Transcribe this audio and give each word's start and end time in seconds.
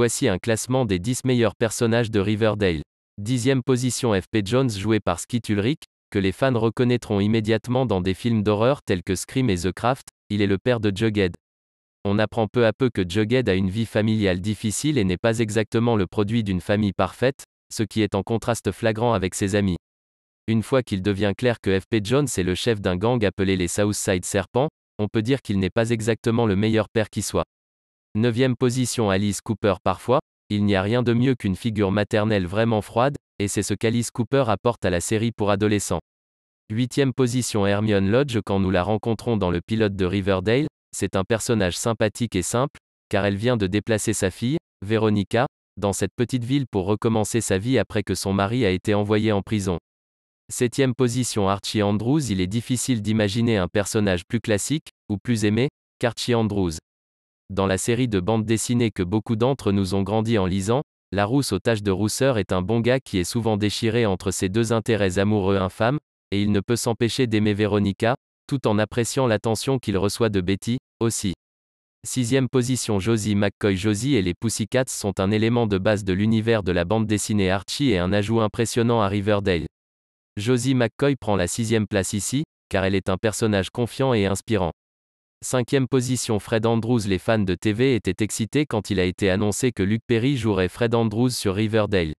voici 0.00 0.28
un 0.28 0.38
classement 0.38 0.86
des 0.86 0.98
10 0.98 1.26
meilleurs 1.26 1.54
personnages 1.54 2.10
de 2.10 2.20
Riverdale. 2.20 2.80
Dixième 3.20 3.62
position 3.62 4.18
FP 4.18 4.38
Jones 4.46 4.70
joué 4.70 4.98
par 4.98 5.20
Skit 5.20 5.42
Ulrich, 5.50 5.82
que 6.10 6.18
les 6.18 6.32
fans 6.32 6.58
reconnaîtront 6.58 7.20
immédiatement 7.20 7.84
dans 7.84 8.00
des 8.00 8.14
films 8.14 8.42
d'horreur 8.42 8.80
tels 8.80 9.02
que 9.02 9.14
Scream 9.14 9.50
et 9.50 9.58
The 9.58 9.72
Craft, 9.72 10.08
il 10.30 10.40
est 10.40 10.46
le 10.46 10.56
père 10.56 10.80
de 10.80 10.90
Jughead. 10.90 11.34
On 12.06 12.18
apprend 12.18 12.46
peu 12.46 12.64
à 12.64 12.72
peu 12.72 12.88
que 12.88 13.06
Jughead 13.06 13.50
a 13.50 13.54
une 13.54 13.68
vie 13.68 13.84
familiale 13.84 14.40
difficile 14.40 14.96
et 14.96 15.04
n'est 15.04 15.18
pas 15.18 15.38
exactement 15.38 15.96
le 15.96 16.06
produit 16.06 16.44
d'une 16.44 16.62
famille 16.62 16.94
parfaite, 16.94 17.44
ce 17.70 17.82
qui 17.82 18.00
est 18.00 18.14
en 18.14 18.22
contraste 18.22 18.72
flagrant 18.72 19.12
avec 19.12 19.34
ses 19.34 19.54
amis. 19.54 19.76
Une 20.46 20.62
fois 20.62 20.82
qu'il 20.82 21.02
devient 21.02 21.34
clair 21.36 21.60
que 21.60 21.78
FP 21.78 21.96
Jones 22.02 22.28
est 22.38 22.42
le 22.42 22.54
chef 22.54 22.80
d'un 22.80 22.96
gang 22.96 23.22
appelé 23.22 23.54
les 23.54 23.68
Southside 23.68 24.24
Serpents, 24.24 24.70
on 24.98 25.08
peut 25.08 25.20
dire 25.20 25.42
qu'il 25.42 25.58
n'est 25.58 25.68
pas 25.68 25.90
exactement 25.90 26.46
le 26.46 26.56
meilleur 26.56 26.88
père 26.88 27.10
qui 27.10 27.20
soit. 27.20 27.44
Neuvième 28.16 28.56
position 28.56 29.08
Alice 29.08 29.40
Cooper 29.40 29.74
parfois, 29.84 30.18
il 30.48 30.64
n'y 30.64 30.74
a 30.74 30.82
rien 30.82 31.04
de 31.04 31.12
mieux 31.12 31.36
qu'une 31.36 31.54
figure 31.54 31.92
maternelle 31.92 32.44
vraiment 32.44 32.82
froide, 32.82 33.14
et 33.38 33.46
c'est 33.46 33.62
ce 33.62 33.72
qu'Alice 33.72 34.10
Cooper 34.10 34.46
apporte 34.48 34.84
à 34.84 34.90
la 34.90 35.00
série 35.00 35.30
pour 35.30 35.52
adolescents. 35.52 36.00
Huitième 36.72 37.12
position 37.12 37.68
Hermione 37.68 38.10
Lodge 38.10 38.40
quand 38.44 38.58
nous 38.58 38.72
la 38.72 38.82
rencontrons 38.82 39.36
dans 39.36 39.52
le 39.52 39.60
pilote 39.64 39.94
de 39.94 40.04
Riverdale, 40.04 40.66
c'est 40.90 41.14
un 41.14 41.22
personnage 41.22 41.76
sympathique 41.78 42.34
et 42.34 42.42
simple, 42.42 42.80
car 43.10 43.24
elle 43.24 43.36
vient 43.36 43.56
de 43.56 43.68
déplacer 43.68 44.12
sa 44.12 44.32
fille, 44.32 44.58
Veronica, 44.84 45.46
dans 45.76 45.92
cette 45.92 46.14
petite 46.16 46.42
ville 46.42 46.66
pour 46.68 46.86
recommencer 46.86 47.40
sa 47.40 47.58
vie 47.58 47.78
après 47.78 48.02
que 48.02 48.16
son 48.16 48.32
mari 48.32 48.66
a 48.66 48.70
été 48.70 48.92
envoyé 48.92 49.30
en 49.30 49.42
prison. 49.42 49.78
Septième 50.52 50.96
position 50.96 51.48
Archie 51.48 51.84
Andrews 51.84 52.32
Il 52.32 52.40
est 52.40 52.48
difficile 52.48 53.02
d'imaginer 53.02 53.56
un 53.56 53.68
personnage 53.68 54.22
plus 54.26 54.40
classique, 54.40 54.88
ou 55.08 55.16
plus 55.16 55.44
aimé, 55.44 55.68
qu'Archie 56.00 56.34
Andrews. 56.34 56.72
Dans 57.50 57.66
la 57.66 57.78
série 57.78 58.06
de 58.06 58.20
bandes 58.20 58.44
dessinées 58.44 58.92
que 58.92 59.02
beaucoup 59.02 59.34
d'entre 59.34 59.72
nous 59.72 59.96
ont 59.96 60.04
grandi 60.04 60.38
en 60.38 60.46
lisant, 60.46 60.82
la 61.10 61.24
rousse 61.24 61.50
aux 61.50 61.58
taches 61.58 61.82
de 61.82 61.90
rousseur 61.90 62.38
est 62.38 62.52
un 62.52 62.62
bon 62.62 62.78
gars 62.78 63.00
qui 63.00 63.18
est 63.18 63.24
souvent 63.24 63.56
déchiré 63.56 64.06
entre 64.06 64.30
ses 64.30 64.48
deux 64.48 64.72
intérêts 64.72 65.18
amoureux 65.18 65.56
infâmes, 65.56 65.98
et 66.30 66.40
il 66.40 66.52
ne 66.52 66.60
peut 66.60 66.76
s'empêcher 66.76 67.26
d'aimer 67.26 67.52
Veronica, 67.52 68.14
tout 68.46 68.68
en 68.68 68.78
appréciant 68.78 69.26
l'attention 69.26 69.80
qu'il 69.80 69.98
reçoit 69.98 70.28
de 70.28 70.40
Betty, 70.40 70.78
aussi. 71.00 71.34
Sixième 72.06 72.48
position 72.48 73.00
Josie 73.00 73.34
McCoy 73.34 73.76
Josie 73.76 74.14
et 74.14 74.22
les 74.22 74.34
Pussycats 74.34 74.84
sont 74.86 75.18
un 75.18 75.32
élément 75.32 75.66
de 75.66 75.78
base 75.78 76.04
de 76.04 76.12
l'univers 76.12 76.62
de 76.62 76.70
la 76.70 76.84
bande 76.84 77.08
dessinée 77.08 77.50
Archie 77.50 77.90
et 77.90 77.98
un 77.98 78.12
ajout 78.12 78.40
impressionnant 78.40 79.00
à 79.02 79.08
Riverdale. 79.08 79.66
Josie 80.36 80.76
McCoy 80.76 81.16
prend 81.16 81.34
la 81.34 81.48
sixième 81.48 81.88
place 81.88 82.12
ici, 82.12 82.44
car 82.68 82.84
elle 82.84 82.94
est 82.94 83.08
un 83.08 83.16
personnage 83.16 83.70
confiant 83.70 84.14
et 84.14 84.26
inspirant. 84.26 84.70
Cinquième 85.42 85.88
position 85.88 86.38
Fred 86.38 86.66
Andrews 86.66 87.00
Les 87.06 87.18
fans 87.18 87.38
de 87.38 87.54
TV 87.54 87.94
étaient 87.94 88.22
excités 88.22 88.66
quand 88.66 88.90
il 88.90 89.00
a 89.00 89.04
été 89.04 89.30
annoncé 89.30 89.72
que 89.72 89.82
Luke 89.82 90.02
Perry 90.06 90.36
jouerait 90.36 90.68
Fred 90.68 90.94
Andrews 90.94 91.30
sur 91.30 91.54
Riverdale. 91.54 92.12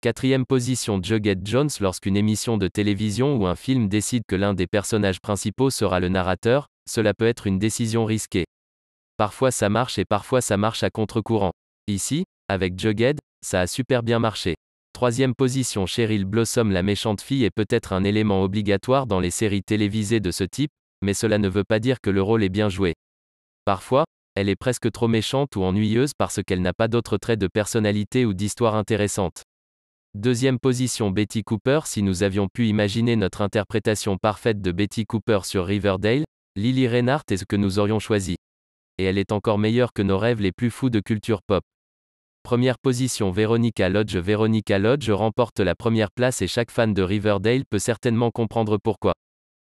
Quatrième 0.00 0.46
position 0.46 1.02
Jughead 1.02 1.44
Jones 1.44 1.70
Lorsqu'une 1.80 2.16
émission 2.16 2.56
de 2.56 2.68
télévision 2.68 3.34
ou 3.38 3.48
un 3.48 3.56
film 3.56 3.88
décide 3.88 4.22
que 4.28 4.36
l'un 4.36 4.54
des 4.54 4.68
personnages 4.68 5.20
principaux 5.20 5.70
sera 5.70 5.98
le 5.98 6.08
narrateur, 6.08 6.68
cela 6.88 7.12
peut 7.12 7.26
être 7.26 7.48
une 7.48 7.58
décision 7.58 8.04
risquée. 8.04 8.44
Parfois 9.16 9.50
ça 9.50 9.68
marche 9.68 9.98
et 9.98 10.04
parfois 10.04 10.40
ça 10.40 10.56
marche 10.56 10.84
à 10.84 10.90
contre-courant. 10.90 11.52
Ici, 11.88 12.22
avec 12.48 12.78
Jughead, 12.78 13.18
ça 13.44 13.62
a 13.62 13.66
super 13.66 14.04
bien 14.04 14.20
marché. 14.20 14.54
Troisième 14.92 15.34
position 15.34 15.86
Cheryl 15.86 16.24
Blossom 16.24 16.70
La 16.70 16.84
méchante 16.84 17.20
fille 17.20 17.42
est 17.42 17.50
peut-être 17.50 17.92
un 17.92 18.04
élément 18.04 18.44
obligatoire 18.44 19.08
dans 19.08 19.18
les 19.18 19.32
séries 19.32 19.64
télévisées 19.64 20.20
de 20.20 20.30
ce 20.30 20.44
type, 20.44 20.70
mais 21.04 21.14
cela 21.14 21.38
ne 21.38 21.48
veut 21.48 21.62
pas 21.62 21.78
dire 21.78 22.00
que 22.00 22.10
le 22.10 22.22
rôle 22.22 22.42
est 22.42 22.48
bien 22.48 22.68
joué. 22.68 22.94
Parfois, 23.64 24.04
elle 24.34 24.48
est 24.48 24.56
presque 24.56 24.90
trop 24.90 25.06
méchante 25.06 25.54
ou 25.54 25.62
ennuyeuse 25.62 26.12
parce 26.18 26.40
qu'elle 26.44 26.60
n'a 26.60 26.72
pas 26.72 26.88
d'autres 26.88 27.18
traits 27.18 27.38
de 27.38 27.46
personnalité 27.46 28.24
ou 28.24 28.34
d'histoire 28.34 28.74
intéressante. 28.74 29.44
Deuxième 30.14 30.58
position 30.58 31.10
Betty 31.10 31.44
Cooper 31.44 31.80
Si 31.84 32.02
nous 32.02 32.22
avions 32.22 32.48
pu 32.52 32.66
imaginer 32.66 33.14
notre 33.14 33.42
interprétation 33.42 34.16
parfaite 34.16 34.60
de 34.60 34.72
Betty 34.72 35.06
Cooper 35.06 35.40
sur 35.44 35.66
Riverdale, 35.66 36.24
Lily 36.56 36.88
Reinhardt 36.88 37.24
est 37.30 37.36
ce 37.36 37.44
que 37.44 37.56
nous 37.56 37.78
aurions 37.78 37.98
choisi. 38.00 38.36
Et 38.98 39.04
elle 39.04 39.18
est 39.18 39.32
encore 39.32 39.58
meilleure 39.58 39.92
que 39.92 40.02
nos 40.02 40.18
rêves 40.18 40.40
les 40.40 40.52
plus 40.52 40.70
fous 40.70 40.90
de 40.90 41.00
culture 41.00 41.40
pop. 41.46 41.62
Première 42.44 42.78
position 42.78 43.30
Veronica 43.30 43.88
Lodge 43.88 44.16
Veronica 44.16 44.78
Lodge 44.78 45.10
remporte 45.10 45.60
la 45.60 45.74
première 45.74 46.10
place 46.12 46.42
et 46.42 46.46
chaque 46.46 46.70
fan 46.70 46.92
de 46.92 47.02
Riverdale 47.02 47.64
peut 47.68 47.78
certainement 47.78 48.30
comprendre 48.30 48.78
pourquoi. 48.82 49.14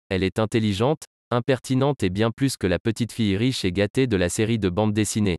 Elle 0.08 0.22
est 0.22 0.38
intelligente, 0.38 1.04
impertinente 1.30 2.02
et 2.02 2.10
bien 2.10 2.30
plus 2.30 2.56
que 2.56 2.66
la 2.66 2.78
petite 2.78 3.12
fille 3.12 3.36
riche 3.36 3.64
et 3.64 3.72
gâtée 3.72 4.06
de 4.06 4.16
la 4.16 4.28
série 4.28 4.58
de 4.58 4.68
bande 4.68 4.92
dessinée. 4.92 5.38